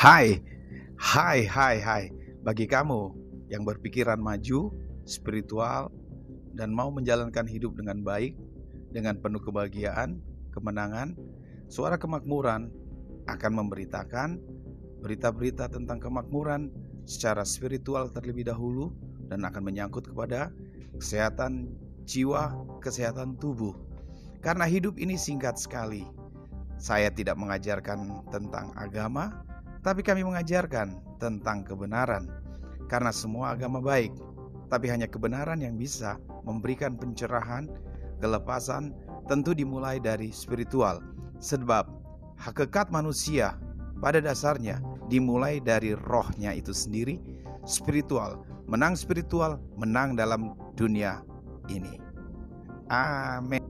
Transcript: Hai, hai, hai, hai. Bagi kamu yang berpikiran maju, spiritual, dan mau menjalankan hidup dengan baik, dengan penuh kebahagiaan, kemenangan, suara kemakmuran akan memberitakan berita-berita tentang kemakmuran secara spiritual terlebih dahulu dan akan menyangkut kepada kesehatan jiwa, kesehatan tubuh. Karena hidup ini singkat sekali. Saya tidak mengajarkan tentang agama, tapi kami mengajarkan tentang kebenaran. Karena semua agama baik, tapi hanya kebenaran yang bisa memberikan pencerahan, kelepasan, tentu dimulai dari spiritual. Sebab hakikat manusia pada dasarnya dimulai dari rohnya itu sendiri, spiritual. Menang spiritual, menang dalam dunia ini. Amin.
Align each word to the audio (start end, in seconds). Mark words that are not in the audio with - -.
Hai, 0.00 0.40
hai, 0.96 1.44
hai, 1.44 1.76
hai. 1.76 2.04
Bagi 2.40 2.64
kamu 2.64 3.12
yang 3.52 3.68
berpikiran 3.68 4.16
maju, 4.16 4.72
spiritual, 5.04 5.92
dan 6.56 6.72
mau 6.72 6.88
menjalankan 6.88 7.44
hidup 7.44 7.76
dengan 7.76 8.00
baik, 8.00 8.32
dengan 8.96 9.20
penuh 9.20 9.44
kebahagiaan, 9.44 10.16
kemenangan, 10.56 11.20
suara 11.68 12.00
kemakmuran 12.00 12.72
akan 13.28 13.52
memberitakan 13.52 14.40
berita-berita 15.04 15.68
tentang 15.68 16.00
kemakmuran 16.00 16.72
secara 17.04 17.44
spiritual 17.44 18.08
terlebih 18.08 18.48
dahulu 18.48 18.96
dan 19.28 19.44
akan 19.44 19.68
menyangkut 19.68 20.08
kepada 20.08 20.48
kesehatan 20.96 21.76
jiwa, 22.08 22.56
kesehatan 22.80 23.36
tubuh. 23.36 23.76
Karena 24.40 24.64
hidup 24.64 24.96
ini 24.96 25.20
singkat 25.20 25.60
sekali. 25.60 26.08
Saya 26.80 27.12
tidak 27.12 27.36
mengajarkan 27.36 28.24
tentang 28.32 28.72
agama, 28.80 29.44
tapi 29.80 30.04
kami 30.04 30.24
mengajarkan 30.24 30.96
tentang 31.20 31.64
kebenaran. 31.64 32.28
Karena 32.90 33.14
semua 33.14 33.54
agama 33.54 33.78
baik, 33.78 34.10
tapi 34.66 34.90
hanya 34.90 35.06
kebenaran 35.06 35.62
yang 35.62 35.78
bisa 35.78 36.18
memberikan 36.42 36.98
pencerahan, 36.98 37.70
kelepasan, 38.18 38.92
tentu 39.30 39.54
dimulai 39.54 40.02
dari 40.02 40.34
spiritual. 40.34 40.98
Sebab 41.38 41.86
hakikat 42.36 42.90
manusia 42.90 43.56
pada 44.02 44.18
dasarnya 44.18 44.82
dimulai 45.06 45.62
dari 45.62 45.94
rohnya 45.94 46.50
itu 46.56 46.74
sendiri, 46.74 47.22
spiritual. 47.62 48.42
Menang 48.70 48.94
spiritual, 48.94 49.58
menang 49.74 50.14
dalam 50.14 50.54
dunia 50.78 51.22
ini. 51.66 51.98
Amin. 52.90 53.62